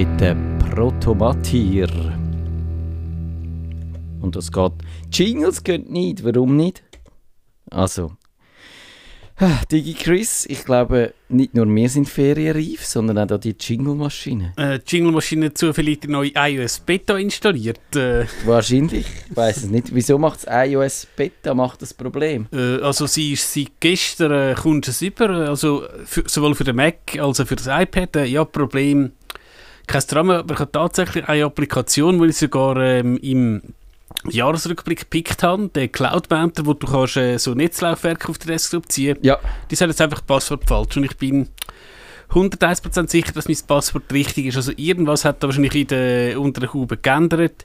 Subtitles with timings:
[0.00, 1.90] mit dem Protomatir.
[4.22, 4.72] Und das geht.
[5.12, 6.82] Jingles gehen nicht, warum nicht?
[7.70, 8.12] Also,
[9.70, 14.54] Digi Chris, ich glaube, nicht nur wir sind ferienreif, sondern auch die Jingle-Maschine.
[14.56, 17.94] Äh, Jingle-Maschine zufällig die neue iOS Beta installiert.
[17.94, 18.24] Äh.
[18.46, 19.94] Wahrscheinlich, ich weiß es nicht.
[19.94, 22.46] Wieso macht das iOS Beta macht das Problem?
[22.54, 26.76] Äh, also sie ist seit gestern äh, kommt es über, also für, sowohl für den
[26.76, 28.16] Mac als auch für das iPad.
[28.16, 29.12] Äh, ja, Problem
[29.94, 33.62] ich habe tatsächlich eine Applikation, die ich sogar ähm, im
[34.28, 38.90] Jahresrückblick gepickt habe, den Cloud Mountain, wo du kannst, äh, so Netzlaufwerke auf den Desktop
[38.90, 39.38] ziehen Ja.
[39.70, 41.48] Die sagen jetzt einfach Passwort falsch und ich bin
[42.30, 44.56] 101% sicher, dass mein Passwort richtig ist.
[44.56, 47.64] Also irgendwas hat da wahrscheinlich in der unteren Haube geändert.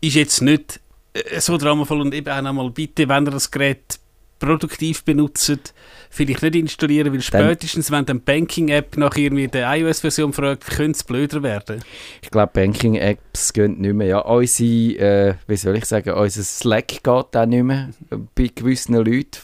[0.00, 0.80] Ist jetzt nicht
[1.12, 3.98] äh, so dramavoll und eben auch nochmal bitte, wenn ihr das Gerät
[4.38, 5.74] produktiv benutzt,
[6.10, 11.04] vielleicht nicht installieren, weil spätestens, wenn die Banking-App nach irgendwie der iOS-Version fragt, könnte es
[11.04, 11.82] blöder werden.
[12.20, 14.08] Ich glaube, Banking-Apps gehen nicht mehr.
[14.08, 17.90] Ja, unsere, äh, wie soll ich sagen, unser Slack geht auch nicht mehr
[18.34, 19.38] bei gewissen Leuten.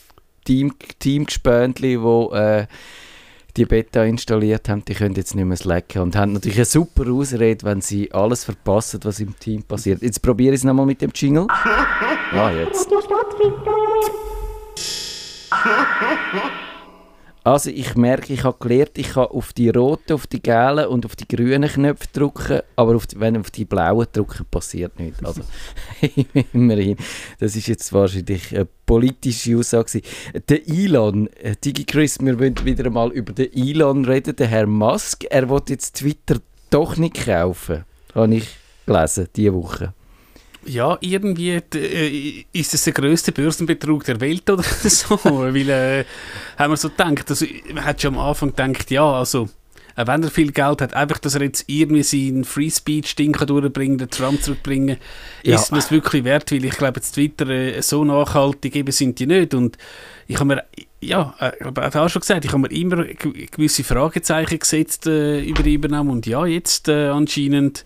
[0.44, 2.66] Team, Teamgespöntli, die äh,
[3.56, 7.10] die Beta installiert haben, die können jetzt nicht mehr slacken und haben natürlich eine super
[7.10, 10.02] Ausrede, wenn sie alles verpassen, was im Team passiert.
[10.02, 11.46] Jetzt probiere ich es nochmal mit dem Jingle.
[11.48, 12.88] Ah, jetzt.
[17.47, 21.06] Also ich merke, ich habe gelernt, ich kann auf die roten, auf die gelben und
[21.06, 25.25] auf die grünen Knöpfe drücken, aber auf die, wenn auf die blauen drücken, passiert nichts.
[25.25, 25.42] Also
[26.53, 26.97] immerhin,
[27.39, 30.03] das ist jetzt wahrscheinlich eine politische Aussage.
[30.48, 34.67] Der Elon, äh, Digi Chris, wir wollen wieder mal über den Elon reden, der Herr
[34.67, 38.48] Musk, er will jetzt Twitter doch nicht kaufen, habe ich
[38.87, 39.94] gelesen, diese Woche.
[40.67, 45.19] Ja, irgendwie äh, ist es der grösste Börsenbetrug der Welt oder so.
[45.25, 46.05] Weil, äh,
[46.59, 49.48] haben wir so gedacht, also, man hat schon am Anfang gedacht, ja, also,
[49.97, 53.99] äh, wenn er viel Geld hat, einfach, dass er jetzt irgendwie seinen Free Speech-Ding durchbringen
[53.99, 54.99] den Trump zurückbringen,
[55.43, 55.55] ja.
[55.55, 59.19] ist mir das wirklich wert, weil ich glaube, jetzt Twitter äh, so nachhaltig eben sind
[59.19, 59.55] die nicht.
[59.55, 59.78] Und
[60.26, 60.65] ich habe mir,
[61.00, 65.41] ja, äh, ich habe auch schon gesagt, ich habe mir immer gewisse Fragezeichen gesetzt äh,
[65.41, 67.84] über die Übernahme und ja, jetzt äh, anscheinend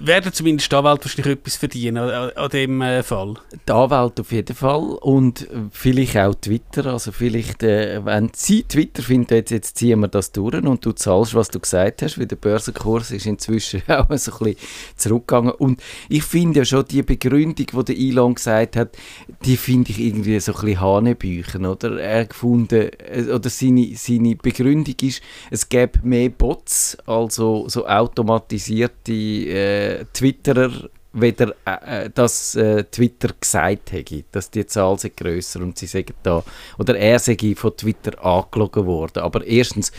[0.00, 3.34] werden zumindest die Anwälte wahrscheinlich etwas verdienen an, an dem äh, Fall.
[3.66, 6.86] Die Anwälte auf jeden Fall und vielleicht auch Twitter.
[6.86, 10.92] Also vielleicht, äh, wenn sie Twitter findet, jetzt, jetzt ziehen wir das durch und du
[10.92, 14.56] zahlst, was du gesagt hast, weil der Börsenkurs ist inzwischen auch so ein bisschen
[14.96, 15.52] zurückgegangen.
[15.52, 18.96] Und ich finde ja schon die Begründung, die der Elon gesagt hat,
[19.44, 21.98] die finde ich irgendwie so ein bisschen Hanebüchen, oder?
[21.98, 29.12] Er gefunden, äh, oder seine, seine Begründung ist, es gäbe mehr Bots, also so automatisierte
[29.12, 35.78] äh, Twitterer weder äh, dass äh, Twitter gesagt hätte, dass die Zahl sei grösser und
[35.78, 36.44] sie sagen da
[36.78, 39.22] oder er sei von Twitter angelogen worden.
[39.22, 39.92] Aber erstens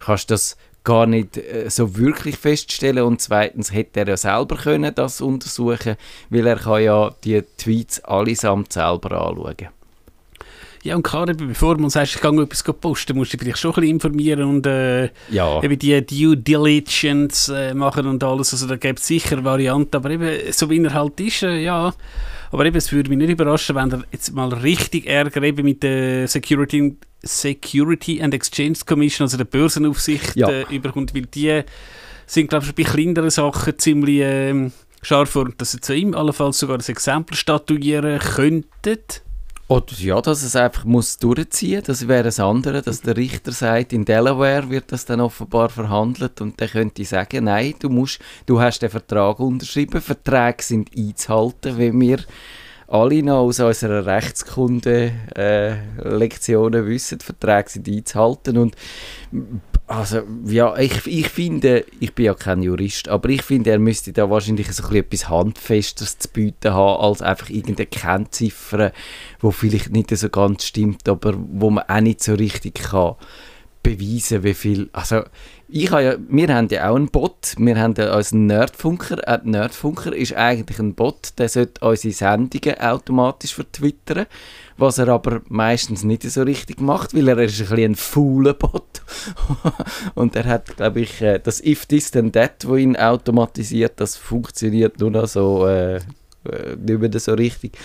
[0.00, 4.56] kannst du das gar nicht äh, so wirklich feststellen und zweitens hätte er ja selber
[4.56, 5.96] können das untersuchen,
[6.30, 9.75] weil er kann ja die Tweets allesamt selber anschauen.
[10.86, 13.72] Ja, und gerade bevor man sagt, ich gehe etwas posten, musst du dich vielleicht schon
[13.72, 15.62] ein bisschen informieren und äh, ja.
[15.62, 18.52] eben die Due Diligence äh, machen und alles.
[18.52, 21.92] Also da gibt es sicher Varianten, aber eben so wie er halt ist, äh, ja.
[22.52, 25.82] Aber eben, es würde mich nicht überraschen, wenn er jetzt mal richtig Ärger eben mit
[25.82, 30.48] der Security, Security and Exchange Commission, also der Börsenaufsicht, Ja.
[30.48, 31.62] äh, überkommt, weil die
[32.26, 34.72] sind, glaube ich, bei kleineren Sachen ziemlich ähm,
[35.02, 38.98] scharf vor, dass sie zu ihm allenfalls sogar ein Exempel statuieren könnten.
[39.68, 43.92] Oder ja, dass es einfach muss durchziehen das wäre das andere, dass der Richter sagt,
[43.92, 48.60] in Delaware wird das dann offenbar verhandelt und der könnte sagen, nein, du musst, du
[48.60, 52.18] hast den Vertrag unterschrieben, Verträge sind einzuhalten, wenn wir
[52.86, 55.74] alle noch aus unserer Rechtskunde äh,
[56.86, 58.76] wissen, Verträge sind einzuhalten und
[59.88, 64.12] also, ja, ich, ich finde, ich bin ja kein Jurist, aber ich finde, er müsste
[64.12, 68.92] da wahrscheinlich so etwas Handfesteres zu bieten haben, als einfach irgendeine Kennziffer,
[69.40, 73.14] wo vielleicht nicht so ganz stimmt, aber wo man auch nicht so richtig kann
[73.86, 75.22] beweisen, wie viel, also
[75.68, 79.40] ich habe ja, wir haben ja auch einen Bot, wir haben ja unseren Nerdfunker, äh,
[79.42, 84.26] Nerdfunker ist eigentlich ein Bot, der sollte unsere Sendungen automatisch vertwittern,
[84.76, 88.54] was er aber meistens nicht so richtig macht, weil er ist ein bisschen ein fauler
[88.54, 89.02] Bot
[90.14, 94.16] und er hat, glaube ich, äh, das If This Then That, wo ihn automatisiert, das
[94.16, 96.00] funktioniert nur noch so äh,
[96.50, 97.76] äh, nicht mehr so richtig.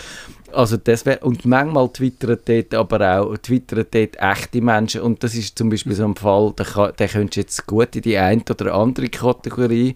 [0.54, 5.36] Also das wär, und manchmal twittern dort aber auch twittern dort echte Menschen und das
[5.36, 8.18] ist zum Beispiel so ein Fall, da, kann, da könntest du jetzt gut in die
[8.18, 9.96] eine oder andere Kategorie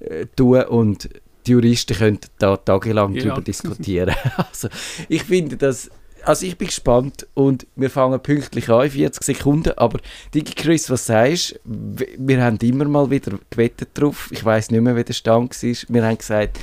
[0.00, 1.08] äh, tun und
[1.46, 3.24] die Juristen könnten da tagelang Ja.
[3.24, 4.14] darüber diskutieren.
[4.36, 4.68] also
[5.08, 5.90] ich finde das
[6.24, 9.98] also ich bin gespannt und wir fangen pünktlich an, 40 Sekunden, aber
[10.32, 12.04] Digi Chris, was sagst du?
[12.16, 15.76] Wir haben immer mal wieder gewettet drauf, ich weiß nicht mehr, wie der Stand war,
[15.88, 16.58] wir haben gesagt,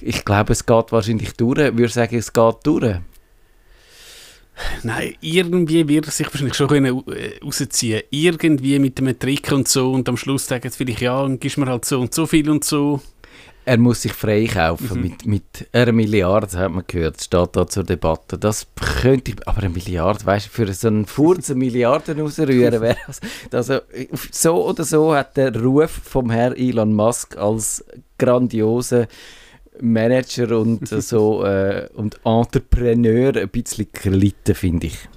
[0.00, 2.96] ich glaube, es geht wahrscheinlich durch, ich würde sagen, es geht durch.
[4.82, 9.68] Nein, irgendwie wird er sich wahrscheinlich schon können, äh, rausziehen Irgendwie mit dem Trick und
[9.68, 12.26] so und am Schluss sagen sie vielleicht, ja, dann gibst mir halt so und so
[12.26, 13.00] viel und so.
[13.66, 15.02] Er muss sich freikaufen mhm.
[15.02, 18.38] mit, mit einer Milliarde, hat man gehört, steht da zur Debatte.
[18.38, 18.64] Das
[19.00, 22.96] könnte ich, aber eine Milliarde, weißt du, für so einen Furz eine Milliarde rausrühren wäre
[23.08, 23.20] das.
[23.52, 23.80] Also,
[24.30, 27.84] so oder so hat der Ruf vom Herrn Elon Musk als
[28.18, 29.08] grandioser
[29.80, 35.08] Manager und so äh, und Entrepreneur ein bisschen gelitten, finde ich.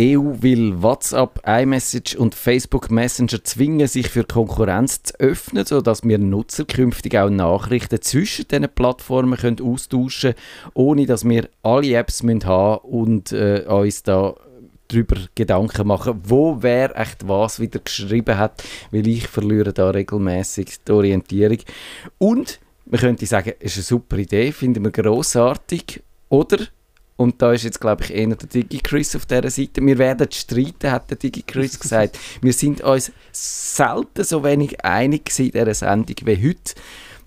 [0.00, 6.16] EU will WhatsApp, iMessage und Facebook Messenger zwingen, sich für Konkurrenz zu öffnen, sodass wir
[6.16, 12.22] Nutzer künftig auch Nachrichten zwischen diesen Plattformen können austauschen können, ohne dass wir alle Apps
[12.22, 14.34] haben müssen und äh, uns da
[14.88, 20.82] darüber Gedanken machen, wo wer echt was wieder geschrieben hat, weil ich verliere da regelmäßig
[20.82, 21.58] die Orientierung.
[22.16, 26.02] Und man könnte sagen, ist eine super Idee, finden wir großartig.
[26.30, 26.58] Oder
[27.20, 29.84] und da ist jetzt, glaube ich, eher der DigiChris auf dieser Seite.
[29.84, 32.18] Wir werden streiten, hat der DigiChris gesagt.
[32.40, 36.80] Wir sind uns selten so wenig einig in dieser Sendung wie heute.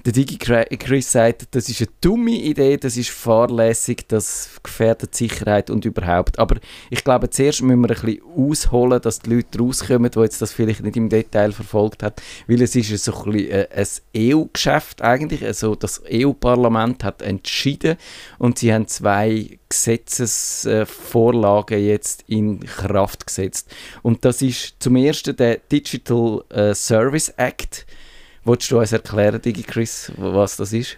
[0.06, 5.70] Der Digi Chris sagt, das ist eine dumme Idee, das ist fahrlässig, das gefährdet Sicherheit
[5.70, 6.40] und überhaupt.
[6.40, 6.58] Aber
[6.90, 10.52] ich glaube, zuerst müssen wir ein bisschen ausholen, dass die Leute rauskommen, die jetzt das
[10.52, 12.16] vielleicht nicht im Detail verfolgt haben,
[12.48, 13.88] weil es ist so ein, bisschen äh, ein
[14.34, 15.46] EU-Geschäft eigentlich.
[15.46, 17.96] Also das EU-Parlament hat entschieden
[18.40, 23.74] und sie haben zwei Gesetzesvorlagen jetzt in Kraft gesetzt.
[24.02, 27.86] Und das ist zum ersten der Digital äh, Service Act,
[28.46, 30.98] Wolltest du uns erklären, Digi Chris, was das ist?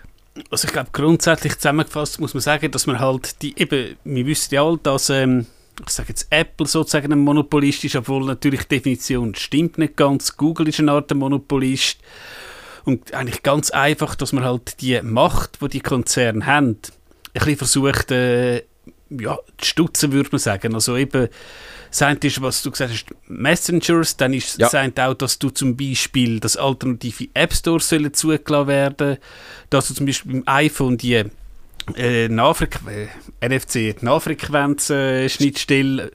[0.50, 4.54] Also ich glaube, grundsätzlich zusammengefasst muss man sagen, dass man halt die, eben, wir wissen
[4.54, 5.46] ja alle, dass ähm,
[5.82, 10.38] ich sage jetzt Apple sozusagen ein Monopolist ist, obwohl natürlich die Definition stimmt nicht ganz.
[10.38, 12.00] Google ist eine Art Monopolist.
[12.86, 16.78] Und eigentlich ganz einfach, dass man halt die Macht, die die Konzerne haben, ein
[17.34, 18.64] bisschen versucht, äh,
[19.10, 20.74] ja, zu stutzen, würde man sagen.
[20.76, 21.30] Also eben,
[21.96, 24.68] das eine ist, was du gesagt hast, Messengers, dann ist ja.
[24.70, 29.16] das auch, dass du zum Beispiel, dass alternative App Stores sollen zugelassen werden,
[29.70, 31.24] dass du zum Beispiel beim iPhone die
[31.96, 33.08] äh, Nahfrequ äh,
[33.48, 36.12] NFC, Nahfrequenz-Schnittstelle äh,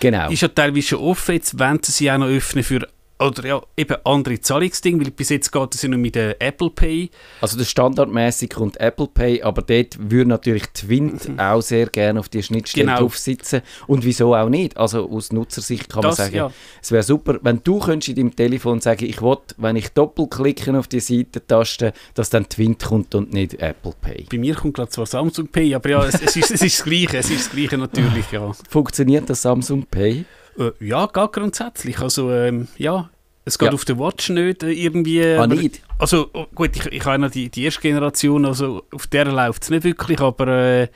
[0.00, 0.30] genau.
[0.30, 2.88] ist ja teilweise schon offen, jetzt wollen sie sie auch noch öffnen für
[3.20, 6.70] oder ja, eben andere Zahlungsdinge, weil bis jetzt geht es ja nur mit der Apple
[6.70, 7.10] Pay.
[7.40, 11.38] Also der standardmäßig kommt Apple Pay, aber dort würde natürlich Twint mhm.
[11.38, 13.00] auch sehr gerne auf die Schnittstelle genau.
[13.00, 14.76] drauf sitzen und wieso auch nicht.
[14.76, 16.52] Also aus Nutzersicht kann das, man sagen, ja.
[16.80, 20.76] es wäre super, wenn du könntest in deinem Telefon sagen, ich will, wenn ich doppelklicke
[20.78, 24.26] auf die Seitentaste, dass dann Twint kommt und nicht Apple Pay.
[24.30, 26.84] Bei mir kommt gerade zwar Samsung Pay, aber ja, es, es, ist, es ist das
[26.84, 28.50] Gleiche, es ist das Gleiche natürlich, ja.
[28.68, 30.24] Funktioniert das Samsung Pay?
[30.58, 31.98] Äh, ja, gar grundsätzlich.
[32.00, 33.10] Also, ähm, ja,
[33.44, 33.74] es geht ja.
[33.74, 35.24] auf der Watch nicht äh, irgendwie.
[35.24, 35.80] Ah, nicht?
[35.98, 39.62] Also, oh, gut, ich, ich habe noch die, die erste Generation, also auf der läuft
[39.62, 40.88] es nicht wirklich, aber äh,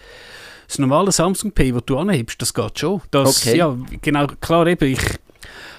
[0.67, 3.03] das normale Samsung Pay, das du anhebst, das geht schon.
[3.11, 3.59] Das, okay.
[3.59, 5.01] Ja, genau, klar, eben, ich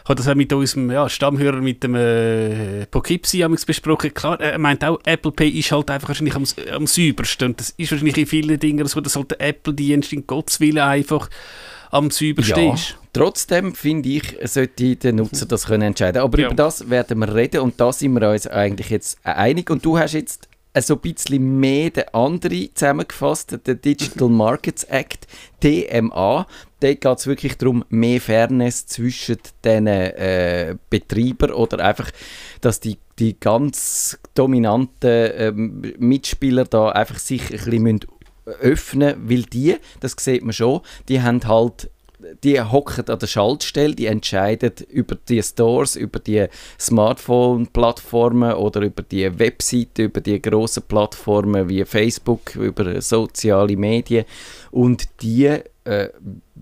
[0.06, 4.14] habe das auch mit unserem ja, Stammhörer, mit dem äh, Poughkeepsie besprochen.
[4.14, 7.50] Klar, er meint auch, Apple Pay ist halt einfach wahrscheinlich am, am saubersten.
[7.50, 10.78] Und das ist wahrscheinlich in vielen Dingen so, dass halt der Apple-Dienst in Gottes Willen
[10.78, 11.30] einfach
[11.90, 12.74] am saubersten ja.
[12.74, 12.98] ist.
[13.16, 16.22] Trotzdem finde ich, sollte der Nutzer das können entscheiden.
[16.22, 16.48] Aber ja.
[16.48, 19.70] über das werden wir reden und da sind wir uns eigentlich jetzt einig.
[19.70, 20.50] Und du hast jetzt
[20.82, 25.28] so ein bisschen mehr den anderen zusammengefasst, den Digital Markets Act,
[25.64, 26.46] DMA.
[26.82, 32.12] Da geht es wirklich darum, mehr Fairness zwischen den äh, Betreibern oder einfach,
[32.60, 38.00] dass die, die ganz dominanten äh, Mitspieler da einfach sich ein bisschen
[38.60, 41.90] öffnen müssen, weil die, das sieht man schon, die haben halt
[42.44, 46.48] die hocken an der Schaltstelle, die entscheiden über die Stores, über die
[46.80, 54.26] Smartphone-Plattformen oder über die Webseiten, über die grossen Plattformen wie Facebook, über soziale Medien.
[54.72, 56.10] Und die äh,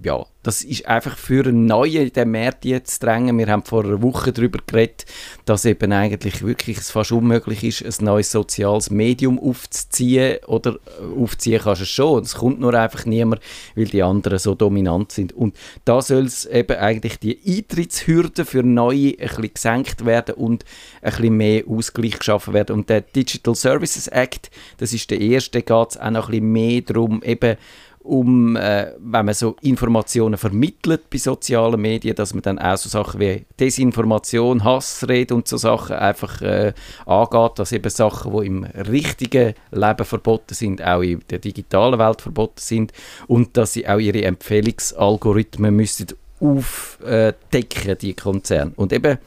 [0.04, 3.38] ja, das ist einfach für einen Neuen den Markt jetzt drängen.
[3.38, 5.06] Wir haben vor einer Woche darüber geredet,
[5.46, 10.40] dass eben eigentlich wirklich es fast unmöglich ist, ein neues soziales Medium aufzuziehen.
[10.46, 13.42] Oder äh, aufziehen kannst du es schon, es kommt nur einfach niemand,
[13.76, 15.32] weil die anderen so dominant sind.
[15.32, 20.66] Und da soll es eben eigentlich die Eintrittshürden für Neue ein bisschen gesenkt werden und
[21.02, 22.76] ein bisschen mehr Ausgleich geschaffen werden.
[22.76, 26.52] Und der Digital Services Act, das ist der erste, geht es auch noch ein bisschen
[26.52, 27.56] mehr darum, eben
[28.04, 32.90] um, äh, wenn man so Informationen vermittelt bei sozialen Medien, dass man dann auch so
[32.90, 36.74] Sachen wie Desinformation, Hassrede und so Sachen einfach äh,
[37.06, 42.22] angeht, dass eben Sachen, die im richtigen Leben verboten sind, auch in der digitalen Welt
[42.22, 42.92] verboten sind
[43.28, 46.08] und dass sie auch ihre Empfehlungsalgorithmen müssen
[46.42, 48.74] aufdecken, die Konzerne.
[48.76, 49.18] Und eben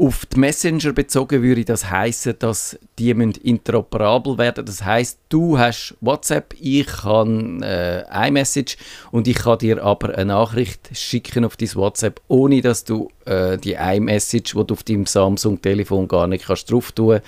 [0.00, 4.64] auf die Messenger bezogen würde das heißen, dass die interoperabel werden.
[4.64, 8.78] Das heißt, du hast WhatsApp, ich habe äh, iMessage
[9.10, 13.58] und ich kann dir aber eine Nachricht schicken auf dein WhatsApp, ohne dass du äh,
[13.58, 17.20] die iMessage, die du auf deinem Samsung-Telefon gar nicht kannst drauf tun,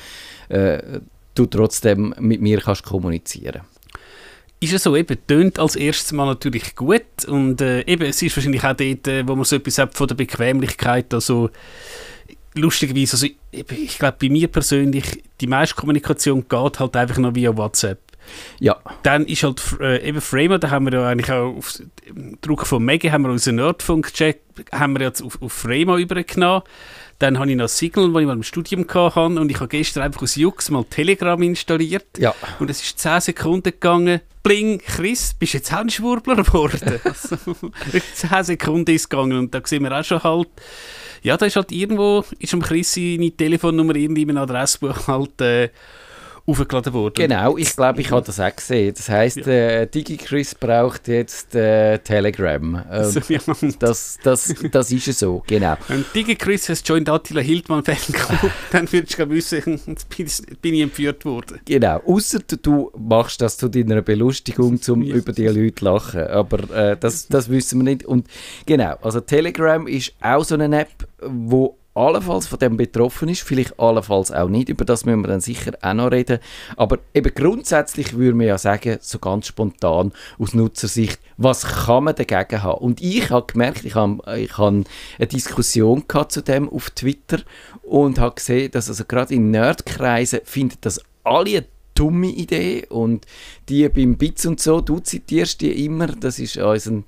[0.49, 0.83] äh,
[1.35, 3.63] du trotzdem mit mir kannst kommunizieren
[4.61, 8.37] ist es so, eben, tönt als erstes Mal natürlich gut und äh, eben, es ist
[8.37, 11.51] wahrscheinlich auch dort, äh, wo man so etwas hat von der Bequemlichkeit, also
[12.55, 17.57] lustigerweise, also ich glaube bei mir persönlich, die meiste Kommunikation geht halt einfach noch via
[17.57, 17.99] WhatsApp.
[18.61, 18.79] Ja.
[19.03, 21.83] Dann ist halt äh, eben Framer, da haben wir ja eigentlich auch auf
[22.41, 24.41] Druck von Mega haben wir unseren Nerdfunk-Check
[24.73, 26.63] haben wir jetzt auf, auf Framer übergenommen.
[27.19, 30.03] Dann habe ich noch Signal, das ich mal im Studium hatte und ich habe gestern
[30.03, 32.19] einfach aus Jux mal Telegram installiert.
[32.19, 32.35] Ja.
[32.59, 34.21] Und es ist 10 Sekunden gegangen.
[34.43, 37.01] Bling, Chris, bist du jetzt auch ein Schwurbler geworden?
[37.05, 37.37] also,
[38.15, 40.49] 10 Sekunden ist gegangen und da sehen wir auch schon halt,
[41.23, 45.69] ja, da ist halt irgendwo, ist am Chris seine Telefonnummer irgendwie im Adressbuch halt äh,
[46.47, 47.15] aufgeladen worden.
[47.15, 48.95] Genau, ich glaube, ich habe das auch gesehen.
[48.97, 49.47] Das heisst, ja.
[49.47, 52.83] äh, DigiChris braucht jetzt äh, Telegram.
[52.91, 53.41] Ähm, so, ja.
[53.79, 55.77] das, das, das ist so, genau.
[55.89, 59.81] Wenn DigiChris has joined Attila Hildmann Fanclub, dann würdest du wissen,
[60.61, 61.61] bin ich entführt worden.
[61.65, 65.15] Genau, außer du machst das zu deiner Belustigung, um ja.
[65.15, 66.27] über die Leute zu lachen.
[66.27, 68.05] Aber äh, das, das wissen wir nicht.
[68.05, 68.27] Und
[68.67, 73.79] genau, also Telegram ist auch so eine App, wo allenfalls von dem betroffen ist, vielleicht
[73.79, 76.39] allenfalls auch nicht, über das müssen wir dann sicher auch noch reden,
[76.77, 82.15] aber eben grundsätzlich würde man ja sagen, so ganz spontan aus Nutzersicht, was kann man
[82.15, 82.79] dagegen haben?
[82.79, 84.85] Und ich habe gemerkt, ich habe, ich habe
[85.19, 87.41] eine Diskussion gehabt zu dem auf Twitter
[87.83, 93.27] und habe gesehen, dass also gerade in Nerdkreisen findet das alle dumme Idee und
[93.69, 97.03] die beim Bits und so, du zitierst die immer, das ist unser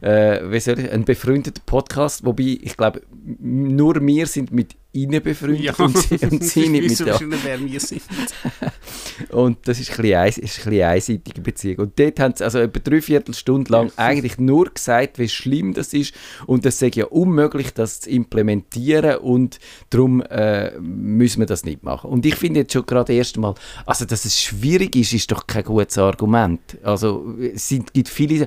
[0.00, 3.02] äh, wie soll ich, ein befreundeter Podcast, wobei ich glaube,
[3.38, 5.74] nur wir sind mit ihnen befreundet ja.
[5.74, 8.02] und, sie, und sie nicht mit sind.
[9.30, 11.78] und das ist ein bisschen, ein, ist ein bisschen einseitige Beziehung.
[11.78, 15.92] Und dort haben sie also etwa drei Viertelstunde lang eigentlich nur gesagt, wie schlimm das
[15.92, 16.14] ist
[16.46, 19.58] und das sei ja unmöglich, das zu implementieren und
[19.90, 22.10] darum äh, müssen wir das nicht machen.
[22.10, 25.46] Und ich finde jetzt schon gerade erst mal, also dass es schwierig ist, ist doch
[25.46, 26.78] kein gutes Argument.
[26.82, 28.46] Also es gibt viele,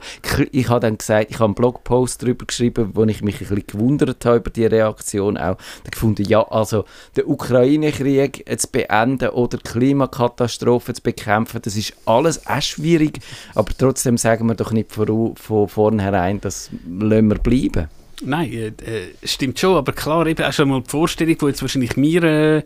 [0.52, 3.68] ich habe dann gesagt, ich habe einen Blogpost darüber geschrieben, wo ich mich ein bisschen
[3.68, 9.58] gewundert habe über die Reaktion auch, da gefunden, ja, also den Ukraine-Krieg zu beenden oder
[9.58, 13.20] die Klimakatastrophe zu bekämpfen, das ist alles auch schwierig,
[13.56, 17.88] aber trotzdem sagen wir doch nicht von, von vornherein, das lassen wir bleiben.
[18.22, 21.62] Nein, äh, äh, stimmt schon, aber klar, eben auch schon mal die Vorstellung, die jetzt
[21.62, 22.64] wahrscheinlich mir äh,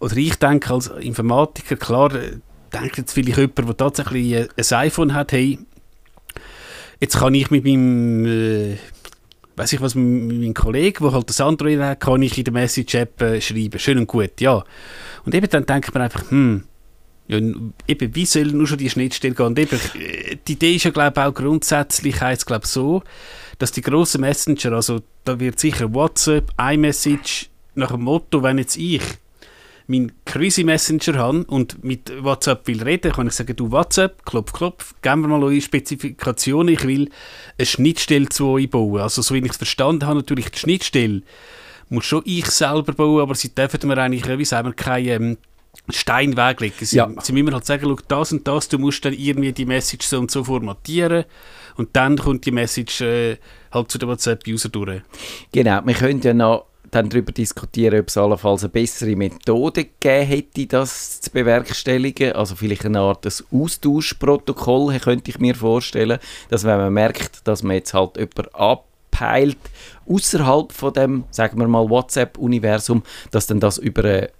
[0.00, 2.38] oder ich denke als Informatiker, klar, äh,
[2.72, 5.58] denkt jetzt vielleicht jemand, der tatsächlich ein iPhone hat, hey,
[7.00, 8.76] jetzt kann ich mit meinem äh,
[9.58, 13.20] weiß ich was, mein Kollege, der halt das Android hat, kann ich in der Message-App
[13.20, 13.78] äh, schreiben.
[13.78, 14.64] Schön und gut, ja.
[15.24, 16.64] Und eben dann denkt man einfach, hm,
[17.26, 17.38] ja,
[17.86, 19.46] eben, wie soll nur schon die Schnittstelle gehen?
[19.46, 23.02] Und eben, äh, die Idee ist ja, glaube ich, auch grundsätzlich heißt glaube so,
[23.58, 28.76] dass die grossen Messenger, also da wird sicher WhatsApp, iMessage, nach dem Motto, wenn jetzt
[28.76, 29.02] ich
[29.88, 34.52] meinen Crazy Messenger habe und mit WhatsApp will reden, kann ich sagen, du WhatsApp, klopf,
[34.52, 37.10] klopf, geben wir mal eure Spezifikationen, ich will
[37.56, 39.00] eine Schnittstelle zu euch bauen.
[39.00, 41.22] Also so wie ich es verstanden habe, natürlich die Schnittstelle
[41.88, 45.38] muss schon ich selber bauen, aber sie dürfen mir eigentlich, wie sagen wir, keine ähm,
[45.90, 46.86] Stein weglegen.
[46.86, 47.10] Sie, ja.
[47.22, 50.30] sie müssen halt sagen, das und das, du musst dann irgendwie die Message so und
[50.30, 51.24] so formatieren
[51.76, 53.38] und dann kommt die Message äh,
[53.72, 55.00] halt zu dem WhatsApp-User durch.
[55.52, 60.26] Genau, wir können ja noch dann darüber diskutieren, ob es allenfalls eine bessere Methode gegeben
[60.26, 62.32] hätte, das zu bewerkstelligen.
[62.32, 66.18] Also vielleicht eine Art Austauschprotokoll, könnte ich mir vorstellen,
[66.48, 69.58] dass wenn man merkt, dass man jetzt halt jemanden abpeilt,
[70.08, 74.30] außerhalb von dem, sagen wir mal, WhatsApp-Universum, dass dann das über eine,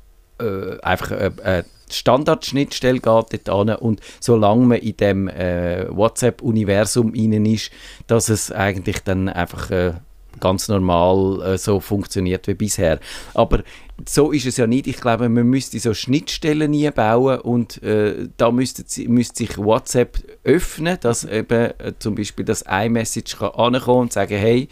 [0.40, 7.47] äh, einfach eine, eine Standardschnittstelle geht dort und solange man in dem äh, WhatsApp-Universum innen
[7.47, 7.71] ist,
[8.07, 9.95] dass es eigentlich dann einfach äh,
[10.40, 13.00] ganz normal äh, so funktioniert wie bisher.
[13.35, 13.62] Aber
[14.07, 14.87] so ist es ja nicht.
[14.87, 20.99] Ich glaube, man müsste so Schnittstellen einbauen und äh, da müsste, müsste sich WhatsApp öffnen,
[21.00, 24.68] dass eben äh, zum Beispiel das iMessage kann ankommen und sagen, hey,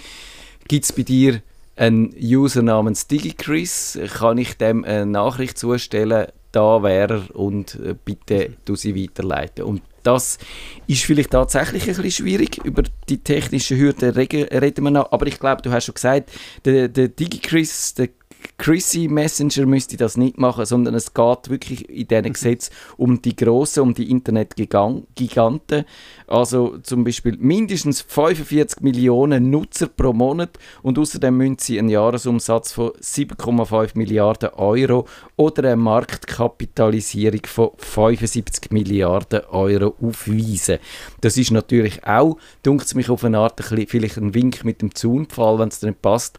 [0.69, 1.43] gibt es bei dir
[1.77, 8.55] einen User namens DigiChris, kann ich dem eine Nachricht zustellen, da wäre und äh, bitte
[8.65, 9.65] du sie weiterleiten.
[9.65, 10.39] Und das
[10.87, 12.65] ist vielleicht tatsächlich ein bisschen schwierig.
[12.65, 15.13] Über die technischen Hürden reden wir noch.
[15.13, 16.31] Aber ich glaube, du hast schon gesagt,
[16.65, 18.09] der, der DigiChris, der
[18.59, 23.37] Chrissy Messenger müsste das nicht machen, sondern es geht wirklich in diesen Gesetzen um die
[23.37, 25.85] Grossen, um die Internetgiganten.
[26.27, 32.73] Also zum Beispiel mindestens 45 Millionen Nutzer pro Monat und außerdem müssen sie einen Jahresumsatz
[32.73, 40.79] von 7,5 Milliarden Euro oder eine Marktkapitalisierung von 75 Milliarden Euro aufweisen.
[41.21, 44.65] Das ist natürlich auch, dunkt es mich auf eine Art, ein bisschen, vielleicht ein Wink
[44.65, 46.39] mit dem Zaunpfahl, wenn es dir nicht passt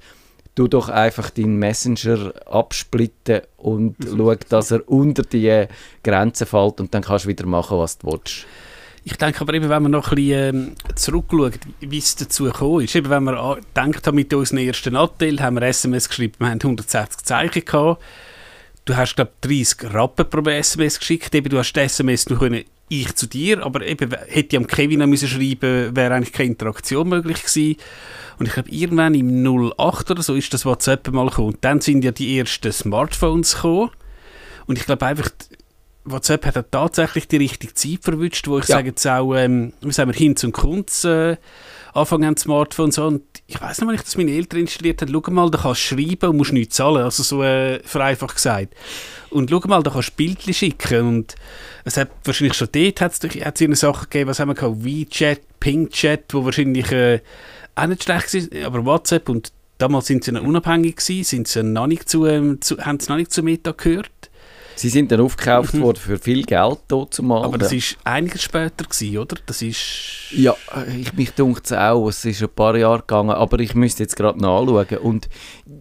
[0.58, 5.68] du doch einfach deinen Messenger absplitten und schau, dass er unter die
[6.04, 8.46] Grenzen fällt und dann kannst du wieder machen, was du willst.
[9.04, 12.84] Ich denke aber eben, wenn man noch ein bisschen ähm, zurückschaut, wie es dazu gekommen
[12.84, 16.60] ist, eben wenn man denkt, mit unserem ersten Anteil haben wir SMS geschrieben, wir haben
[16.62, 18.04] 160 Zeichen gehabt,
[18.84, 22.66] du hast glaube 30 Rappen pro SMS geschickt, eben du hast die SMS noch können,
[22.90, 27.10] ich zu dir, aber eben hätte ich am Kevin müssen schreiben, wäre eigentlich keine Interaktion
[27.10, 27.78] möglich gewesen.
[28.40, 29.44] Und ich glaube, irgendwann im
[29.78, 31.54] 08 oder so ist das WhatsApp mal gekommen.
[31.54, 33.90] Und dann sind ja die ersten Smartphones gekommen.
[34.68, 35.30] Und ich glaube einfach,
[36.12, 38.78] WhatsApp hat tatsächlich die richtige Zeit verwünscht, wo ich ja.
[38.78, 41.38] sage jetzt auch, ähm, wie sagen wir, Hinz und Kunz äh,
[41.94, 43.06] anfangen Smartphones an.
[43.06, 45.92] Und ich weiß noch, wenn ich das meine Eltern installiert habe, schau mal, da kannst
[45.92, 47.04] du schreiben und musst nichts zahlen.
[47.04, 48.76] Also so äh, vereinfacht gesagt.
[49.30, 51.08] Und schau mal, da kannst du Bildchen schicken.
[51.08, 51.36] Und
[51.88, 55.42] es hat wahrscheinlich schon dort hat's, hat's eine Sache gegeben, was haben wir gehabt, WeChat,
[55.60, 57.22] PingChat, wo wahrscheinlich äh,
[57.76, 61.64] auch nicht schlecht gewesen, aber WhatsApp und damals sind sie noch unabhängig gewesen, sind sie
[61.64, 64.12] noch nicht zu, ähm, zu, haben sie noch nicht zu Meta gehört.
[64.78, 65.82] Sie sind dann aufgekauft mhm.
[65.82, 67.44] worden für viel Geld dort zumal.
[67.44, 69.36] Aber das war einiges später, gewesen, oder?
[69.46, 70.32] Das ist...
[70.32, 70.56] Ja,
[70.96, 72.08] ich, mich dunkt es auch.
[72.10, 74.98] Es ist ein paar Jahre gegangen, aber ich müsste jetzt gerade nachschauen.
[75.02, 75.30] Und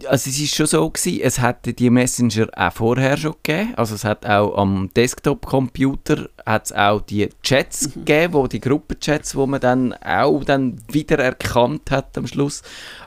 [0.06, 3.74] also es ist schon so gewesen, es hätte die Messenger auch vorher schon gegeben.
[3.76, 8.04] Also es hat auch am Desktop-Computer hat auch die Chats mhm.
[8.04, 12.62] gegeben, wo die Gruppenchats, wo man dann auch dann wieder erkannt hat am Schluss.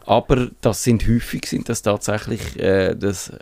[0.05, 3.37] Aber das sind häufig sind das tatsächlich äh, das, äh,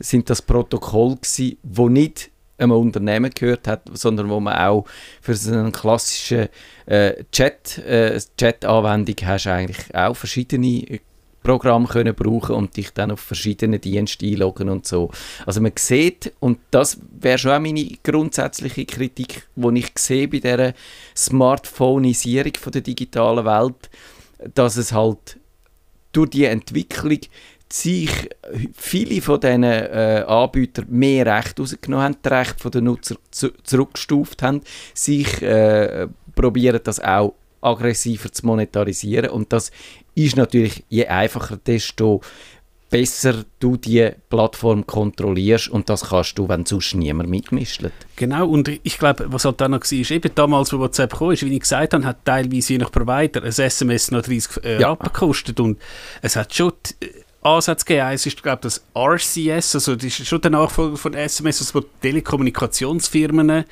[0.00, 4.84] sind das Protokoll gewesen, wo nicht einem Unternehmen gehört hat, sondern wo man auch
[5.20, 6.50] für so eine klassische
[6.86, 11.00] äh, Chat, äh, Chat-Anwendung hast eigentlich auch verschiedene
[11.42, 15.10] Programm können brauchen und dich dann auf verschiedene Dienste einloggen und so.
[15.44, 20.38] Also man sieht, und das wäre schon auch meine grundsätzliche Kritik, die ich sehe bei
[20.38, 20.72] dieser
[21.16, 23.90] Smartphoneisierung der digitalen Welt,
[24.54, 25.38] dass es halt
[26.12, 27.20] durch die Entwicklung
[27.72, 28.10] sich
[28.74, 34.42] viele von diesen äh, Anbietern mehr Recht rausgenommen haben, das Recht der Nutzer zu, zurückgestuft
[34.42, 34.60] haben,
[34.92, 39.70] sich äh, probieren das auch aggressiver zu monetarisieren und das
[40.14, 42.20] ist natürlich, je einfacher, desto
[42.90, 47.82] besser du die Plattform kontrollierst und das kannst du, wenn sonst niemand mitmischt.
[48.16, 51.30] Genau, und ich glaube, was halt dann noch war, ist, eben damals, wo WhatsApp kam,
[51.30, 54.80] ist, wie ich gesagt habe, hat teilweise je nach Provider ein SMS noch 30 äh,
[54.82, 54.94] ja.
[54.94, 55.78] gekostet und
[56.20, 56.74] es hat schon
[57.42, 58.06] Ansätze gegeben.
[58.06, 61.80] Eins ist, glaube ich, das RCS, also das ist schon der Nachfolger von SMS, also
[61.80, 63.64] wo Telekommunikationsfirmen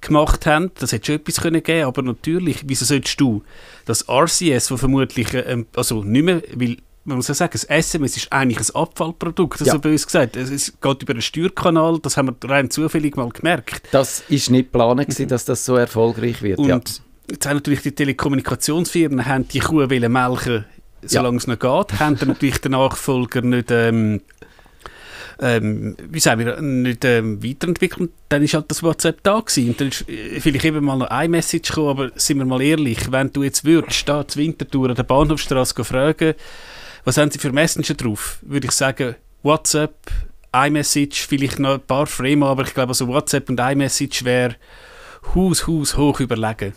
[0.00, 0.70] gemacht haben.
[0.78, 3.42] Das hätte schon etwas können geben aber natürlich, wieso solltest du
[3.84, 8.18] das RCS, wo vermutlich, ähm, also nicht mehr, weil man muss ja sagen, das SMS
[8.18, 9.78] ist eigentlich ein Abfallprodukt, also ja.
[9.78, 10.36] bös gesagt.
[10.36, 13.88] Es geht über einen Steuerkanal, das haben wir rein zufällig mal gemerkt.
[13.92, 15.28] Das ist nicht geplant, mhm.
[15.28, 16.58] dass das so erfolgreich wird.
[16.58, 16.80] Und ja.
[17.30, 20.66] jetzt haben natürlich die Telekommunikationsfirmen haben die Kuh melken
[21.02, 21.38] solange ja.
[21.38, 24.20] es noch geht, haben natürlich den Nachfolger nicht ähm,
[25.40, 28.10] ähm, wie sagen wir, nicht ähm, weiterentwickelt.
[28.28, 29.70] Dann ist halt das WhatsApp da gewesen.
[29.70, 32.60] Und dann ist äh, vielleicht eben mal noch ein Message gekommen, aber sind wir mal
[32.60, 36.34] ehrlich, wenn du jetzt würdest, da zur Wintertour an der Bahnhofstraße fragen,
[37.04, 39.94] was haben sie für Messenger drauf, würde ich sagen, WhatsApp,
[40.52, 44.56] iMessage, vielleicht noch ein paar Frame, aber ich glaube, also WhatsApp und iMessage wäre
[45.34, 46.74] Haus, Haus hoch überlegen.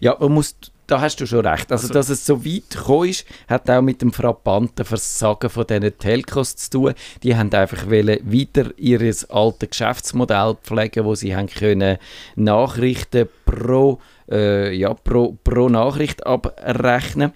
[0.00, 0.56] Ja, man muss
[0.88, 1.70] da hast du schon recht.
[1.70, 5.66] Also, also, dass es so weit gekommen ist, hat auch mit dem frappanten Versagen von
[5.66, 6.94] diesen Telcos zu tun.
[7.22, 11.98] Die haben einfach weiter ihr altes Geschäftsmodell pflegen, wo sie haben können
[12.36, 17.32] Nachrichten pro, äh, ja, pro, pro Gegend abrechnen.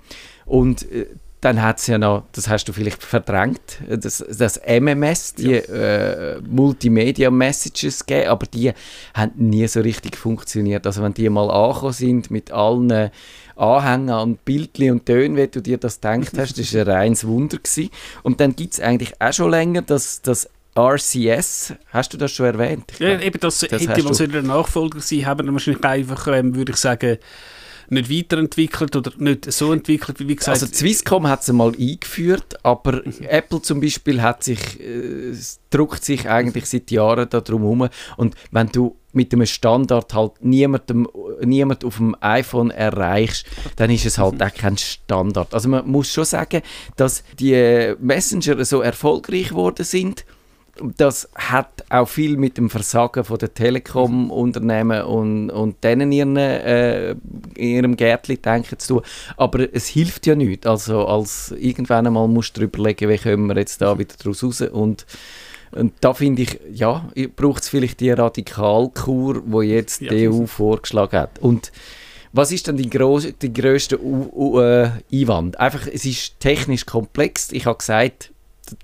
[0.46, 1.06] Und äh,
[1.42, 5.58] dann hat es ja noch, das hast du vielleicht verdrängt, das, das MMS, die ja.
[5.58, 8.72] äh, Multimedia-Messages gegeben, aber die
[9.12, 10.86] haben nie so richtig funktioniert.
[10.86, 13.10] Also wenn die mal angekommen sind mit allen
[13.62, 17.26] Anhängern und Bildchen und Tönen, wie du dir das gedacht hast, das war ein reines
[17.26, 17.58] Wunder.
[17.58, 17.90] Gewesen.
[18.22, 22.46] Und dann gibt es eigentlich auch schon länger das, das RCS, hast du das schon
[22.46, 22.84] erwähnt?
[22.98, 26.54] Ja, eben das, das hätte man so in der Nachfolger sein, haben wahrscheinlich einfach, ähm,
[26.54, 27.18] würde ich sagen,
[27.90, 30.62] nicht weiterentwickelt oder nicht so entwickelt, wie gesagt.
[30.62, 33.26] Also Swisscom hat es mal eingeführt, aber Mhm.
[33.28, 35.34] Apple zum Beispiel hat sich, äh,
[35.68, 37.88] druckt sich eigentlich seit Jahren darum herum.
[38.16, 41.06] Und wenn du mit einem Standard halt niemandem,
[41.46, 45.54] niemand auf dem iPhone erreichst, dann ist es halt auch kein Standard.
[45.54, 46.62] Also man muss schon sagen,
[46.96, 50.24] dass die Messenger so erfolgreich geworden sind.
[50.96, 57.14] Das hat auch viel mit dem Versagen von der Telekom-Unternehmen und, und denen ihren, äh,
[57.56, 59.02] ihrem Gärtchen denken zu tun.
[59.36, 60.66] Aber es hilft ja nicht.
[60.66, 64.62] Also als irgendwann einmal musst du überlegen, wie kommen wir jetzt da wieder daraus raus.
[64.62, 65.04] Und,
[65.72, 70.46] und da finde ich, ja, braucht es vielleicht die Radikalkur, die jetzt Ja, die EU
[70.46, 71.38] vorgeschlagen hat.
[71.40, 71.72] Und
[72.32, 75.58] was ist dann die, gross, die grösste U U äh, Einwand?
[75.60, 77.52] Einfach, es ist technisch komplex.
[77.52, 78.30] Ich habe gesagt,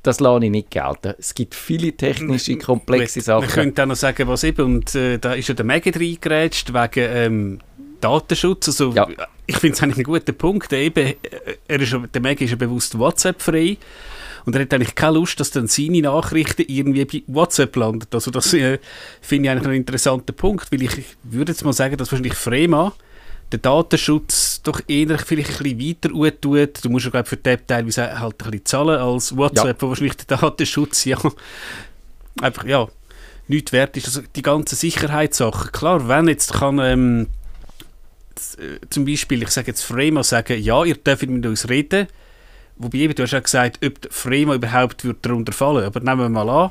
[0.02, 1.14] das lasse ich nicht gelten.
[1.18, 3.48] Es gibt viele technische, komplexe Man Sachen.
[3.48, 7.08] könnte auch noch sagen, was eben, und äh, da ist ja der Mega reingerätscht, wegen
[7.10, 7.58] ähm,
[8.00, 8.68] Datenschutz.
[8.68, 9.08] Also, Ja.
[9.46, 10.70] Ich finde es eigentlich ein guter Punkt.
[10.74, 11.14] Eben, äh,
[11.66, 13.78] er ist, der Mega ist ja bewusst WhatsApp-frei.
[14.48, 18.06] Und er hat eigentlich keine Lust, dass dann seine Nachrichten irgendwie bei WhatsApp landen.
[18.14, 18.78] Also das äh,
[19.20, 22.32] finde ich eigentlich einen interessanten Punkt, weil ich, ich würde jetzt mal sagen, dass wahrscheinlich
[22.32, 22.94] Frema
[23.52, 26.82] den Datenschutz doch eher vielleicht ein bisschen weiter tut.
[26.82, 29.90] Du musst ja, glaube ich, für App teilweise halt ein bisschen zahlen als WhatsApp, wo
[29.90, 31.18] wahrscheinlich der Datenschutz ja
[32.40, 32.88] einfach, ja,
[33.48, 34.06] nichts wert ist.
[34.06, 35.72] Also die ganzen Sicherheitssachen.
[35.72, 37.26] Klar, wenn jetzt kann ähm,
[38.56, 42.06] äh, zum Beispiel, ich sage jetzt Frema sagen, ja, ihr dürft mit uns reden,
[42.78, 46.28] Wobei eben, du hast ja gesagt, ob Frema überhaupt wird darunter fallen Aber nehmen wir
[46.28, 46.70] mal an,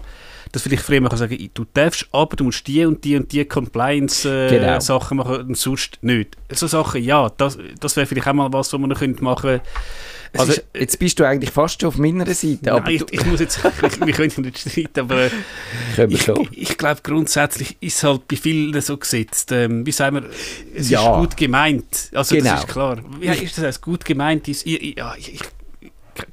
[0.53, 3.43] dass vielleicht Frema kann sagen, du darfst, aber du musst die und die und die
[3.45, 5.23] Compliance-Sachen Genau.
[5.23, 6.37] machen und sonst nicht.
[6.51, 9.41] So Sachen, ja, das, das wäre vielleicht auch mal was, was man noch könnte machen
[9.59, 9.65] könnte.
[10.33, 12.71] Es Also, ist- jetzt bist du eigentlich fast schon auf meiner Seite.
[12.73, 15.29] Aber Nein, ich, ich muss jetzt, ich, wir können ja nicht streiten, aber äh,
[16.09, 19.51] ich, ich glaube grundsätzlich ist es halt bei vielen so gesetzt.
[19.53, 20.29] Ähm, wie sagen wir,
[20.75, 21.13] es Ja.
[21.13, 22.09] ist gut gemeint.
[22.13, 22.51] Also Genau.
[22.51, 22.97] das ist klar.
[23.19, 24.47] Wie ist das als gut gemeint?
[24.49, 25.39] Ist, ich, ja, ich,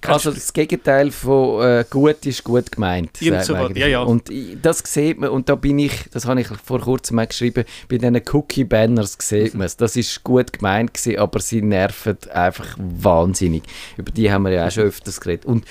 [0.06, 3.16] Also das Gegenteil von äh, gut ist gut gemeint.
[3.16, 4.02] So ja, ja.
[4.02, 4.30] Und
[4.62, 7.98] das sieht man, und da bin ich, das habe ich vor kurzem mal geschrieben, bei
[7.98, 9.76] diesen Cookie-Banners sieht man es.
[9.76, 13.62] Das ist gut gemeint gewesen, aber sie nerven einfach wahnsinnig.
[13.96, 15.44] Über die haben wir ja auch schon öfters geredet.
[15.46, 15.64] Und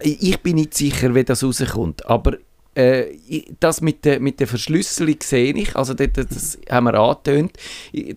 [0.00, 2.36] ich ich bin nicht sicher, wie das rauskommt, aber
[2.76, 3.16] äh,
[3.58, 7.52] das mit der, mit der Verschlüsselung sehe ich, also das, das haben wir angetönt,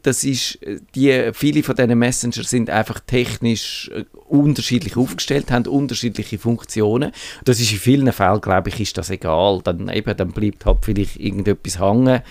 [0.04, 5.66] das ist, äh, die, viele von diesen Messenger sind einfach technisch äh, unterschiedlich aufgestellt, haben
[5.66, 7.12] unterschiedliche Funktionen.
[7.46, 10.80] Das ist in vielen Fällen, glaube ich, ist das egal, dann, eben, dann bleibt halt
[10.82, 12.22] vielleicht irgendetwas hängen.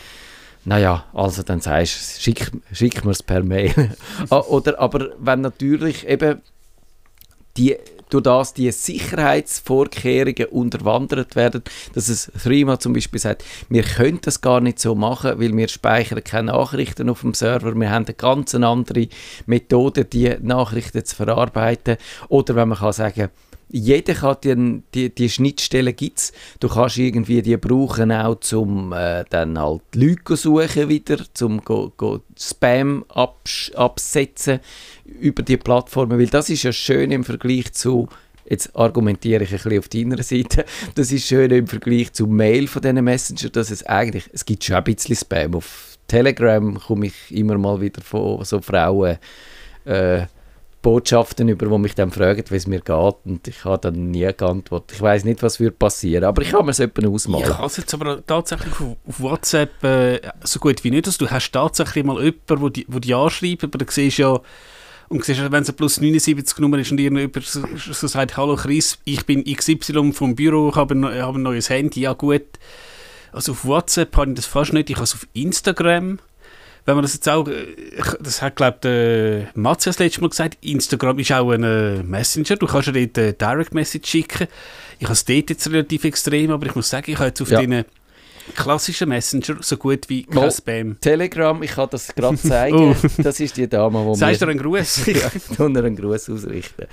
[0.66, 3.72] Naja, also dann sagst du, schick, schick mir es per Mail.
[4.30, 6.42] Oder, aber wenn natürlich eben
[7.56, 7.76] die,
[8.10, 11.62] durch das die Sicherheitsvorkehrungen unterwandert werden,
[11.94, 15.68] dass es Threema zum Beispiel sagt, wir können das gar nicht so machen, weil wir
[15.68, 19.08] speichern keine Nachrichten auf dem Server, wir haben eine ganz andere
[19.46, 21.96] Methode, die Nachrichten zu verarbeiten.
[22.28, 23.30] Oder wenn man kann sagen,
[23.70, 26.32] jeder kann die, die, die Schnittstellen gibt's.
[26.60, 31.92] Du kannst irgendwie die brauchen auch zum äh, dann halt Leute suchen wieder, zum go,
[31.96, 34.60] go Spam absch- absetzen
[35.04, 38.08] über die Plattformen, weil das ist ja schön im Vergleich zu
[38.50, 40.64] Jetzt argumentiere ich ein bisschen auf deiner Seite.
[40.94, 44.64] Das ist schön im Vergleich zu Mail von diesen Messenger, dass es eigentlich, es gibt
[44.64, 45.54] schon ein bisschen Spam.
[45.54, 49.18] Auf Telegram komme ich immer mal wieder von so Frauen
[49.84, 50.22] äh,
[50.82, 54.30] Botschaften über, die mich dann fragen, wie es mir geht und ich habe dann nie
[54.36, 54.92] geantwortet.
[54.94, 57.44] Ich weiß nicht, was würde passieren, aber ich kann mir es Ich ausmalen.
[57.50, 61.06] kann es jetzt aber tatsächlich auf, WhatsApp äh, so gut wie nicht.
[61.06, 64.38] Also du hast tatsächlich mal jemanden, der die, wo die anschreibt, aber du siehst ja,
[65.08, 68.54] und siehst, wenn es eine plus 79 Nummer ist und irgendjemand so, so sagt, hallo
[68.56, 72.12] Chris, ich bin XY vom Büro, ich habe ein, ich habe ein neues Handy, ja
[72.12, 72.42] gut.
[73.32, 76.18] Also auf WhatsApp habe ich das fast nicht, ich habe es auf Instagram.
[76.88, 77.64] Wenn man das jetzt auch, äh,
[77.98, 82.56] ich- das hat glaube der Matthias letztes Mal gesagt, Instagram ist auch ein äh, Messenger,
[82.56, 84.48] du kannst ja dort äh, Direct Message schicken.
[84.98, 87.50] Ich habe es dort jetzt relativ extrem, aber ich muss sagen, ich habe jetzt auf
[87.50, 87.60] Ja.
[87.60, 87.84] den
[88.54, 91.00] klassischen Messenger so gut wie kein Spam.
[91.00, 92.96] Telegram, ich kann das gerade zeigen.
[92.96, 93.22] Oh.
[93.22, 95.06] Das ist die Dame, die Sagst du mir dir einen Gruß?
[95.06, 96.86] ja, tun ihr einen Gruß ausrichten.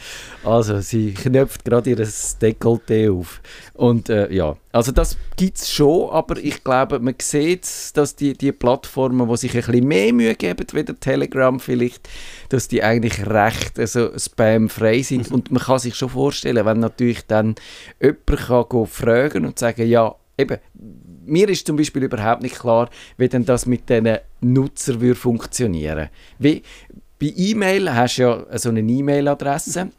[0.44, 3.42] Also, sie knöpft gerade ihr Dekolleté auf.
[3.74, 7.66] Und äh, ja, also das gibt es schon, aber ich glaube, man sieht,
[7.96, 12.10] dass die, die Plattformen, die sich ein bisschen mehr Mühe geben, wie der Telegram vielleicht,
[12.50, 15.32] dass die eigentlich recht also spamfrei sind.
[15.32, 17.56] Und man kann sich schon vorstellen, wenn natürlich dann
[18.02, 20.58] jemand kann fragen und sagen, ja, eben,
[21.26, 26.10] mir ist zum Beispiel überhaupt nicht klar, wie denn das mit diesen Nutzern würde funktionieren.
[26.40, 26.64] Wie,
[27.20, 29.90] bei E-Mail hast du ja so eine E-Mail-Adresse,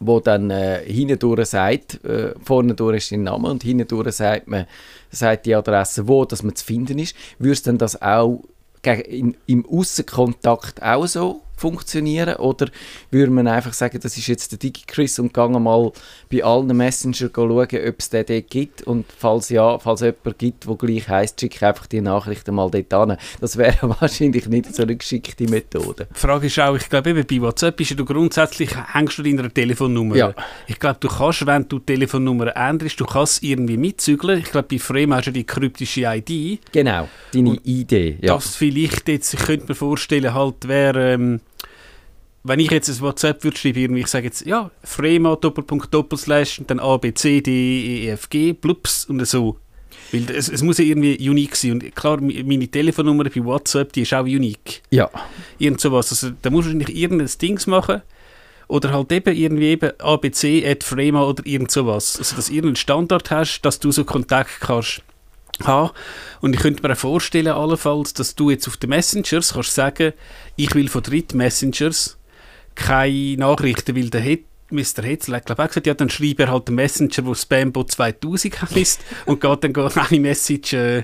[0.00, 4.66] wo dann äh, hindurch sagt, äh, vorne durch ist dein Name und hindurch sagt man,
[5.10, 7.14] sagt die Adresse, wo dass man zu finden ist.
[7.38, 8.42] Würdest denn das auch
[8.82, 12.36] in, im Aussenkontakt auch so funktionieren?
[12.36, 12.68] Oder
[13.10, 15.92] würde man einfach sagen, das ist jetzt der DigiChris und gehen mal
[16.30, 20.38] bei allen Messenger schauen, ob es den dort gibt und falls ja, falls es jemanden
[20.38, 23.16] gibt, der gleich heisst, schicke einfach die Nachrichten mal dort an.
[23.40, 26.08] Das wäre wahrscheinlich nicht so eine geschickte Methode.
[26.14, 29.52] Die Frage ist auch, ich glaube eben bei WhatsApp bist du grundsätzlich, hängst du deiner
[29.52, 30.16] Telefonnummer.
[30.16, 30.34] Ja.
[30.66, 34.38] Ich glaube, du kannst, wenn du die Telefonnummer änderst, du kannst irgendwie mitzügeln.
[34.38, 36.60] Ich glaube, bei Frame hast du die kryptische ID.
[36.72, 38.18] Genau, deine Idee.
[38.20, 38.34] Ja.
[38.34, 41.40] Das vielleicht jetzt, ich könnte mir vorstellen, halt wäre, ähm,
[42.42, 46.58] wenn ich jetzt ein WhatsApp würde schreiben, irgendwie, ich sage jetzt, ja, Frema, Doppelpunkt, Doppelslash,
[46.58, 49.58] und dann A, B, C, D, E, F, G, blups, und so.
[50.12, 51.72] Weil es, es muss ja irgendwie unique sein.
[51.72, 54.82] Und klar, meine Telefonnummer bei WhatsApp, die ist auch unique.
[54.90, 55.10] ja.
[55.58, 56.10] Irgend sowas.
[56.10, 58.02] Also, da musst du wahrscheinlich irgendein Dings machen.
[58.66, 62.16] Oder halt eben irgendwie eben ABC, at Frema oder irgend sowas.
[62.18, 65.02] Also, dass du irgendeinen Standard hast, dass du so Kontakt kannst
[65.62, 65.90] haben.
[66.40, 70.12] Und ich könnte mir auch vorstellen, allenfalls, dass du jetzt auf den Messengers kannst sagen,
[70.56, 72.16] ich will von Dritt-Messengers
[72.80, 74.40] keine Nachrichten, weil der hat
[74.70, 75.02] Mr.
[75.02, 77.90] Hetzel hat glaube ich auch gesagt, ja, dann schreibt er halt den Messenger, wo Spambot
[77.90, 81.02] 2000 heißt und geht dann geht eine Message äh,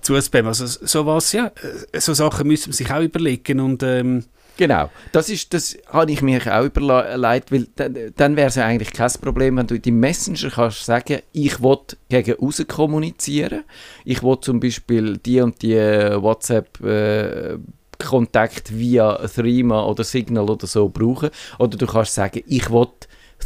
[0.00, 0.46] zu Spam.
[0.46, 1.52] Also sowas, ja,
[1.92, 4.24] äh, so Sachen müssen man sich auch überlegen und ähm,
[4.58, 8.66] Genau, das, ist, das habe ich mir auch überlegt, weil dann, dann wäre es ja
[8.66, 11.78] eigentlich kein Problem, wenn du in deinem Messenger kannst sagen, ich will
[12.08, 13.62] gegen außen kommunizieren,
[14.04, 17.56] ich will zum Beispiel die und die WhatsApp äh,
[17.98, 22.88] Kontakt via Threema oder Signal oder so brauchen, oder du kannst sagen, ich will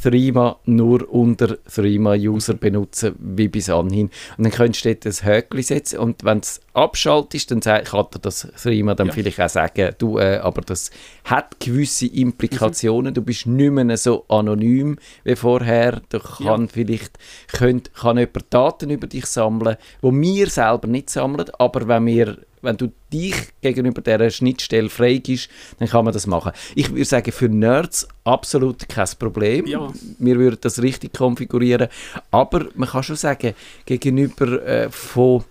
[0.02, 4.10] Threema nur unter Threema-User benutzen, wie bis anhin.
[4.36, 8.18] Und dann könntest du dort ein Häkchen setzen und wenn es abschaltest, dann kann dir
[8.20, 9.12] das Threema dann Ja.
[9.12, 10.90] vielleicht auch sagen, du, äh, aber das
[11.24, 17.18] hat gewisse Implikationen, du bist nicht mehr so anonym wie vorher, da kann vielleicht
[17.52, 22.38] könnt, kann jemand Daten über dich sammeln, wo wir selber nicht sammeln, aber wenn wir
[22.62, 26.52] wenn du dich gegenüber dieser Schnittstelle freigibst, dann kann man das machen.
[26.74, 29.66] Ich würde sagen, für Nerds absolut kein Problem.
[29.66, 29.92] Ja.
[30.18, 31.88] Wir würden das richtig konfigurieren.
[32.30, 35.44] Aber man kann schon sagen, gegenüber äh, von,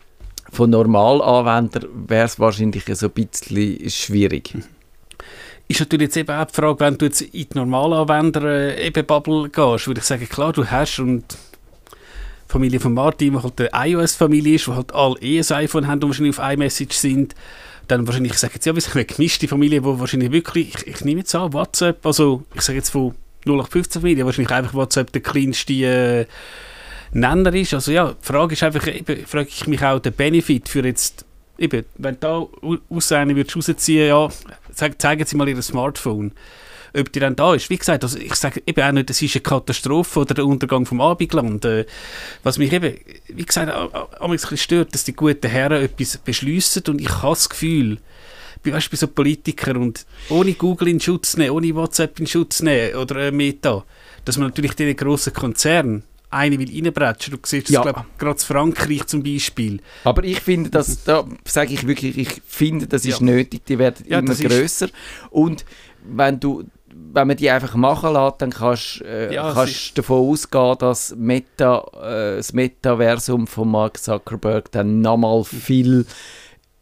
[0.52, 4.56] von Normalanwendern wäre es wahrscheinlich so ein bisschen schwierig.
[5.67, 9.06] ist natürlich jetzt eben auch die Frage, wenn du jetzt in die Normalanwender äh, eben
[9.06, 11.38] Bubble gehst, würde ich sagen, klar, du hast und
[12.51, 16.01] Familie von Martin, die halt eine iOS-Familie ist, wo halt alle eh ein iPhone haben
[16.03, 17.35] und wahrscheinlich auf iMessage sind,
[17.87, 20.87] dann wahrscheinlich, ich sage jetzt ja, wir sind eine gemischte Familie, wo wahrscheinlich wirklich, ich,
[20.87, 23.13] ich nehme jetzt an, WhatsApp, also ich sage jetzt von
[23.45, 26.25] 0815 Familie, wahrscheinlich einfach WhatsApp der kleinste äh,
[27.13, 27.73] Nenner ist.
[27.73, 31.25] Also ja, die Frage ist einfach, eben, frage ich mich auch, der Benefit für jetzt,
[31.57, 34.29] eben, wenn da au- aus einer würdest rausziehen, ja,
[34.97, 36.31] zeigen Sie mal Ihr Smartphone,
[36.97, 37.69] ob die dann da ist.
[37.69, 40.86] Wie gesagt, also ich sage eben auch nicht, das ist eine Katastrophe oder der Untergang
[40.86, 41.63] vom Abendland.
[41.65, 41.86] Äh,
[42.43, 42.95] was mich eben,
[43.27, 46.99] wie gesagt, a- a- a- ein bisschen stört, dass die guten Herren etwas beschließen und
[47.01, 47.97] ich habe das Gefühl,
[48.63, 52.95] weißt, bei so Politikern und ohne Google in Schutz nehmen, ohne WhatsApp in Schutz nehmen
[52.95, 53.84] oder äh, Meta,
[54.25, 57.34] dass man natürlich diesen grossen Konzernen eine will reinbretschen.
[57.34, 57.82] Du siehst das, Ja.
[57.82, 59.82] glaube gerade in Frankreich zum Beispiel.
[60.06, 63.25] Aber ich finde, das, da sage ich wirklich, ich finde, das ist Ja.
[63.25, 64.88] nötig, die werden Ja, immer das grösser.
[65.30, 65.65] Und
[66.06, 70.77] wenn du wenn man die einfach machen lässt, dann kannst äh, Ja, kannst davon ausgehen,
[70.80, 76.06] dass Meta, äh, das Metaversum von Mark Zuckerberg dann nochmal viel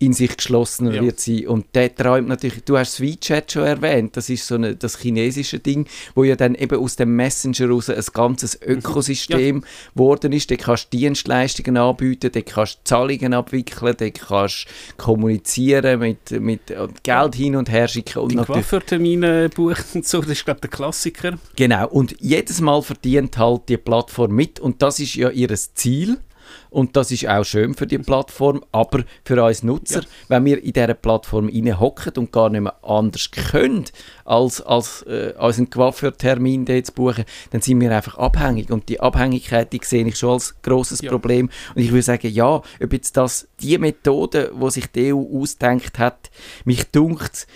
[0.02, 1.02] in sich geschlossener Ja.
[1.04, 1.46] wird sein.
[1.48, 5.60] Und der träumt natürlich, du hast WeChat schon erwähnt, das ist so eine, das chinesische
[5.60, 10.50] Ding, wo ja dann eben aus dem Messenger raus ein ganzes Ökosystem geworden ist.
[10.52, 16.32] Dort kannst du Dienstleistungen anbieten, dort kannst du Zahlungen abwickeln, dort kannst du kommunizieren, mit,
[16.32, 18.20] mit äh, Geld hin und her schicken.
[18.20, 21.38] Und Den natürlich, Coiffeurtermin buchen und so, das ist glaube der Klassiker.
[21.58, 26.20] genau, und jedes Mal verdient halt die Plattform mit und das ist ja ihr Ziel.
[26.70, 30.08] Und das ist auch schön für die Plattform, aber für uns Nutzer, Ja.
[30.28, 33.86] wenn wir in dieser Plattform hocken und gar nicht mehr anders können,
[34.26, 38.70] als, als äh, unseren Coiffeurtermin dort zu buchen, dann sind wir einfach abhängig.
[38.70, 41.10] Und die Abhängigkeit, die sehe ich schon als grosses Ja.
[41.12, 41.50] Problem.
[41.76, 45.98] Und ich würde sagen, ja, ob jetzt das die Methode, die sich die EU ausdenkt
[45.98, 46.30] hat,
[46.66, 47.48] mich dunkt,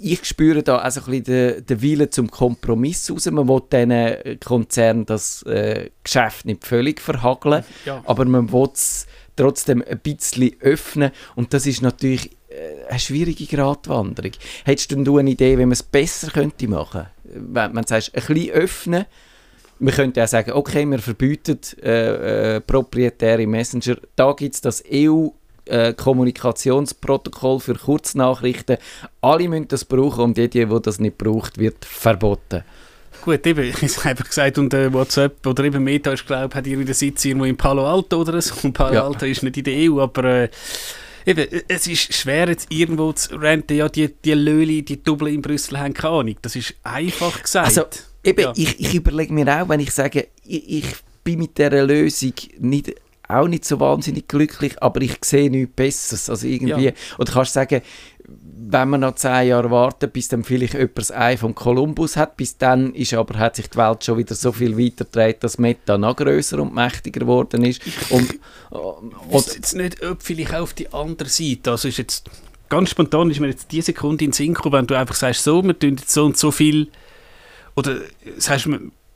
[0.00, 3.30] ich spüre da also ein bisschen den, den Willen zum Kompromiss raus.
[3.30, 8.02] Man will diesen Konzernen das äh, Geschäft nicht völlig verhageln, Ja.
[8.06, 13.46] aber man will es trotzdem ein bisschen öffnen und das ist natürlich äh, eine schwierige
[13.46, 14.32] Gratwanderung.
[14.64, 17.06] Hättest denn du eine Idee, wie man es besser könnte machen?
[17.24, 19.04] Wenn man sagst, ein bisschen öffnen,
[19.78, 23.96] man könnte auch sagen, okay, wir verbieten äh, äh, proprietäre Messenger.
[24.14, 25.28] Da gibt es das EU
[25.70, 28.76] äh, Kommunikationsprotokoll für Kurznachrichten.
[29.20, 32.62] Alle müssen das brauchen und jeder, der das nicht braucht, wird verboten.
[33.22, 36.66] Gut, eben, ich habe einfach gesagt, und äh, WhatsApp oder eben Meta, ich glaube, hat
[36.66, 38.54] irgendwie den Sitz irgendwo in Palo Alto oder so.
[38.62, 39.04] Und Palo Ja.
[39.06, 40.48] Alto ist nicht in der EU, aber äh,
[41.26, 45.42] Eben, es ist schwer jetzt irgendwo zu renten, ja, die, die Löli, die Double in
[45.42, 46.36] Brüssel haben keine Ahnung.
[46.40, 47.66] Das ist einfach gesagt.
[47.66, 47.82] Also,
[48.24, 48.52] eben, Ja.
[48.56, 50.86] ich, ich überlege mir auch, wenn ich sage, ich, ich
[51.22, 52.94] bin mit dieser Lösung nicht,
[53.30, 56.28] auch nicht so wahnsinnig glücklich, aber ich sehe nichts Besseres.
[56.30, 56.92] Also irgendwie, Ja.
[57.18, 57.82] oder kannst du sagen,
[58.72, 62.36] wenn man noch zehn Jahre wartet, bis dann vielleicht jemand das Ei von Kolumbus hat,
[62.36, 65.98] bis dann ist aber, hat sich die Welt schon wieder so viel weitergedreht, dass Meta
[65.98, 67.80] noch grösser und mächtiger geworden ist.
[68.10, 68.38] Und, Ich
[68.70, 72.30] und, wüsste jetzt nicht, ob vielleicht auf die andere Seite, also ist jetzt,
[72.68, 75.42] ganz spontan ist mir jetzt die Sekunde in den Sinn gekommen, wenn du einfach sagst,
[75.42, 76.88] so, wir tun jetzt so und so viel,
[77.74, 77.96] oder
[78.38, 78.68] sagst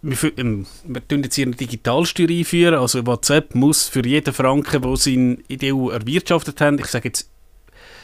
[0.05, 4.83] wir, ähm, wir tun jetzt hier eine Digitalsteuer einführen, also WhatsApp muss für jeden Franken,
[4.83, 7.29] den sie in, der EU erwirtschaftet haben, ich sage jetzt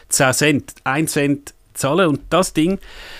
[0.09, 2.09] 10 Cent, 1 Cent zahlen.
[2.09, 2.79] Und das Ding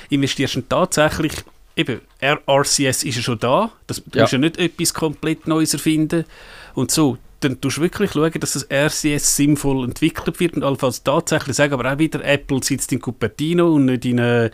[0.09, 1.33] investierst du tatsächlich,
[1.77, 4.23] eben, RCS ist ja schon da, das, du Ja.
[4.23, 6.25] musst ja nicht etwas komplett Neues erfinden.
[6.75, 11.03] Und so, dann tust du wirklich schauen, dass das RCS sinnvoll entwickelt wird und allenfalls
[11.03, 14.51] tatsächlich sagen, aber auch wieder, Apple sitzt in Cupertino und nicht in äh,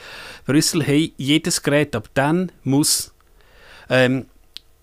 [0.47, 3.13] Brüssel, hey, jedes Gerät ab dann muss
[3.91, 4.27] ähm,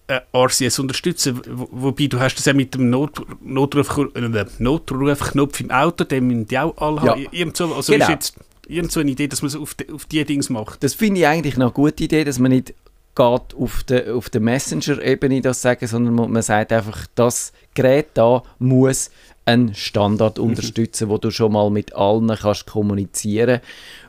[0.07, 5.59] äh, RCS unterstützen, wo, wobei du hast das ja mit dem Not, Notruf, äh, Notrufknopf
[5.61, 7.11] im Auto, den müssen die auch alle Ja.
[7.13, 7.27] haben.
[7.31, 8.05] Irgendso, also Genau.
[8.05, 8.35] ist jetzt
[8.67, 10.83] irgend so eine Idee, dass man es auf, die, auf die Dings macht.
[10.83, 12.73] Das finde ich eigentlich eine gute Idee, dass man nicht
[13.15, 18.07] geht auf der auf der Messenger-Ebene das sagen, sondern man man sagt einfach, das Gerät
[18.15, 19.11] da muss
[19.45, 23.60] einen Standard unterstützen, wo du schon mal mit allen kannst kommunizieren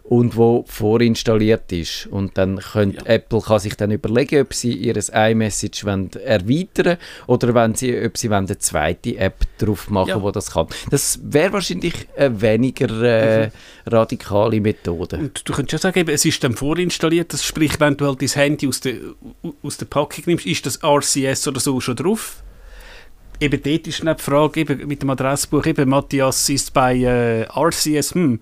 [0.04, 2.06] und wo vorinstalliert ist.
[2.08, 3.06] Und dann könnt Ja.
[3.06, 8.16] Apple kann sich dann überlegen, ob sie ihr iMessage wollen erweitern oder wenn sie, ob
[8.18, 10.22] sie wollen eine zweite App drauf machen, Ja.
[10.22, 10.66] wo das kann.
[10.90, 13.50] Das wäre wahrscheinlich eine weniger äh,
[13.86, 15.16] radikale Methode.
[15.16, 18.28] Und du könntest ja sagen, es ist dann vorinstalliert, das sprich, wenn du halt dein
[18.28, 18.96] Handy aus der,
[19.62, 22.43] aus der Packung nimmst, ist das RCS oder so schon drauf?
[23.40, 28.14] Eben dort ist die Frage, eben mit dem Adressbuch, eben Matthias ist bei äh, RCS,
[28.14, 28.40] hm,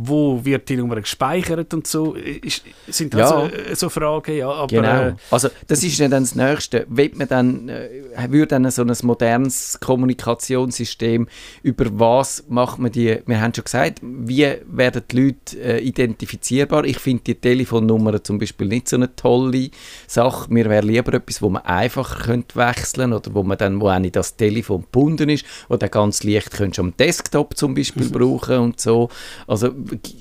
[0.00, 3.46] wo wird die Nummer gespeichert und so, ist, sind das Ja.
[3.48, 5.02] äh, so Fragen, ja, aber Genau.
[5.08, 6.86] äh, Also das ist ja dann das Nächste.
[6.88, 7.88] Will man dann, äh,
[8.28, 11.26] würde dann so ein modernes Kommunikationssystem,
[11.62, 16.84] über was macht man die, wir haben schon gesagt, wie werden die Leute äh, identifizierbar?
[16.84, 19.70] Ich finde die Telefonnummern zum Beispiel nicht so eine tolle
[20.06, 20.52] Sache.
[20.52, 23.98] Mir wäre lieber etwas, wo man einfacher könnte wechseln oder wo man dann, wo auch
[23.98, 28.08] nicht das Telefon gebunden ist, wo dann ganz leicht könntest du am Desktop zum Beispiel
[28.10, 29.08] brauchen und so.
[29.46, 29.74] Also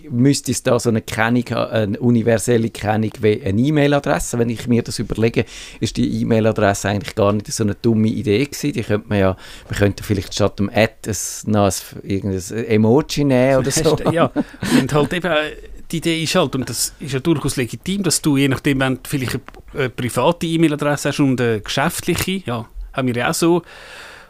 [0.10, 4.39] müsste es da so eine Kennung, eine universelle Kennung wie eine E-Mail-Adresse.
[4.39, 5.45] Wenn ich mir das überlege,
[5.80, 8.73] ist die E-Mail-Adresse eigentlich gar nicht so eine dumme Idee gewesen.
[8.73, 9.38] Die könnte man ja,
[9.69, 13.97] man könnte vielleicht statt dem Ad ein, noch ein, irgendein Emoji nehmen oder so.
[14.12, 14.32] Ja,
[14.80, 15.51] und halt eben, äh,
[15.91, 18.95] die Idee ist halt, und das ist ja durchaus legitim, dass du, je nachdem, wenn
[18.95, 19.39] du vielleicht
[19.73, 23.62] eine, private E-Mail-Adresse hast und eine geschäftliche, ja, haben wir ja auch so,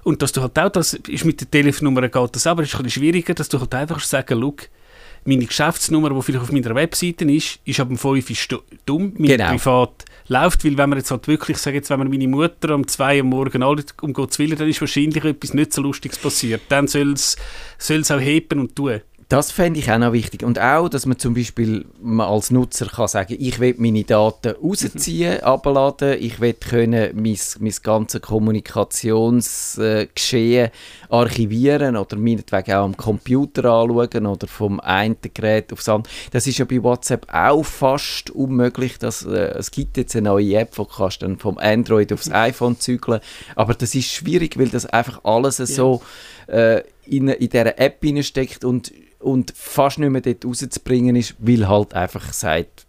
[0.04, 2.84] und dass du halt auch, das ist mit der Telefonnummer geht das aber, ist ein
[2.84, 4.56] bisschen schwieriger, dass du halt einfach sagen, schau,
[5.28, 9.14] meine Geschäftsnummer, die vielleicht auf meiner Webseite ist, ist ab dem 5 ist stu- dumm,
[9.18, 9.50] meine Genau.
[9.50, 12.88] privat läuft, weil wenn man jetzt halt wirklich sagt, jetzt wenn man meine Mutter um
[12.88, 16.62] 2 Uhr morgen anruft, um Gottes Willen, dann ist wahrscheinlich etwas nicht so Lustiges passiert.
[16.70, 17.36] Dann soll es
[18.12, 19.02] auch heben und tun.
[19.30, 20.44] Das fände ich auch noch wichtig.
[20.44, 24.56] Und auch, dass man zum Beispiel mal als Nutzer kann sagen, ich will meine Daten
[24.56, 30.70] rausziehen, abladen, ich will können mein, mein ganzes Kommunikationsgeschehen
[31.10, 36.14] archivieren oder meinetwegen auch am Computer anschauen oder vom einen Gerät aufs andere.
[36.32, 38.98] Das ist ja bei WhatsApp auch fast unmöglich.
[38.98, 42.32] Dass, äh, es gibt jetzt eine neue App, wo du kannst dann vom Android aufs
[42.32, 43.20] iPhone zügeln
[43.56, 46.02] aber das ist schwierig, weil das einfach alles so
[46.48, 51.68] äh, in, in dieser App steckt und, und fast nicht mehr dort rauszubringen ist, weil
[51.68, 52.86] halt einfach sagt,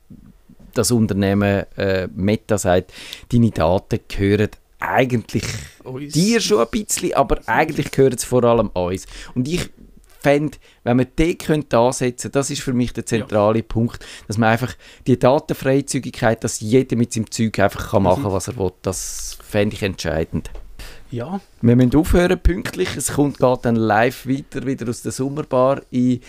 [0.75, 2.93] das Unternehmen äh, Meta sagt,
[3.33, 5.45] deine Daten gehören eigentlich
[5.83, 6.13] Uns.
[6.13, 9.07] dir schon ein bisschen, aber eigentlich gehören sie vor allem uns.
[9.35, 9.71] Und ich
[10.21, 14.51] fände, wenn man dort könnte ansetzen das ist für mich der zentrale Punkt, dass man
[14.51, 14.75] einfach
[15.07, 19.39] die Datenfreizügigkeit, dass jeder mit seinem Zeug einfach kann machen kann, was er will, das
[19.43, 20.51] fände ich entscheidend.
[21.11, 22.95] Ja, Wir müssen aufhören, pünktlich.
[22.97, 26.21] Es kommt, geht dann live weiter, wieder aus der Sommerbar in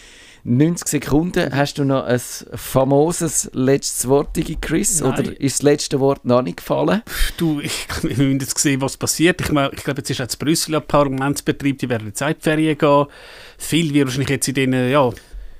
[0.45, 1.53] 90 Sekunden.
[1.53, 2.19] Hast du noch ein
[2.55, 5.01] famoses letztes Wort, Digi Chris?
[5.01, 5.11] Nein.
[5.11, 7.01] Oder ist das letzte Wort noch nicht gefallen?
[7.35, 9.41] du, ich, wir müssen jetzt sehen, was passiert.
[9.41, 13.05] Ich, mein, ich glaube, jetzt ist in Brüssel ein Parlamentsbetrieb, die werden in Zeitferien gehen.
[13.57, 15.09] Viel wird wahrscheinlich jetzt in den ja,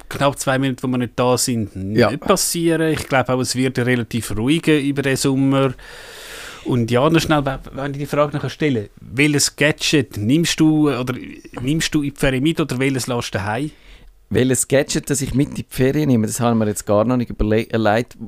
[0.08, 2.10] knapp zwei Minuten, wo wir nicht da sind, Ja.
[2.10, 2.94] nicht passieren.
[2.94, 5.74] Ich glaube auch, es wird relativ ruhig über den Sommer.
[6.66, 11.14] Und ja, noch schnell, wenn- ich die Frage noch stelle, welches Gadget nimmst du oder
[11.62, 13.72] nimmst du in die Ferien mit oder welches lässt du daheim?
[14.32, 17.18] welches Gadget, das ich mit in die Ferien nehme, das haben wir jetzt gar noch
[17.18, 17.76] nicht überlegt.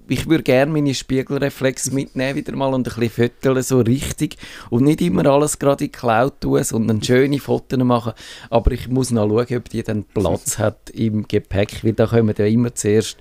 [0.08, 4.38] Ich würde gerne meine Spiegelreflex mitnehmen wieder mal und ein bisschen föteln, so richtig.
[4.72, 8.14] Und nicht immer alles gerade in die Cloud tun, sondern schöne Fotos machen.
[8.50, 12.34] Aber ich muss noch schauen, ob die dann Platz hat im Gepäck, weil da kommen
[12.36, 13.18] ja immer zuerst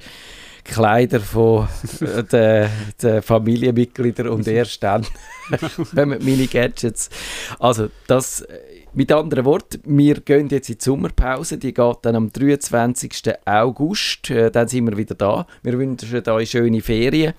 [0.65, 1.69] Kleider von
[2.01, 2.71] äh, den,
[3.03, 5.07] den Familienmitgliedern und erst dann
[5.95, 7.11] kommen meine Gadgets.
[7.59, 8.47] Also das
[8.93, 13.13] mit anderen Worten, wir gehen jetzt in die Sommerpause, die geht dann am 23.
[13.45, 15.47] August, äh, dann sind wir wieder da.
[15.63, 17.35] Wir wünschen euch schöne Ferien,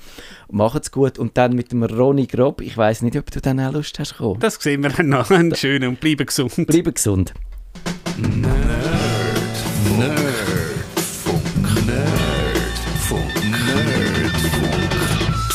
[0.50, 3.74] macht's gut und dann mit dem Ronny Grob, ich weiß nicht, ob du dann auch
[3.74, 4.40] Lust hast kommen.
[4.40, 6.56] Das sehen wir dann noch, schönen und bleiben gesund.
[6.68, 7.34] Bleiben gesund.
[8.18, 8.52] Nerd.
[9.98, 10.31] Nerdfunk.